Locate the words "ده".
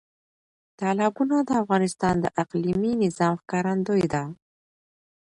4.13-4.23